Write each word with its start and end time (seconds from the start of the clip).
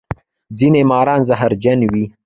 ځینې 0.57 0.81
ماران 0.89 1.21
زهرجن 1.27 1.79
وي 1.91 2.05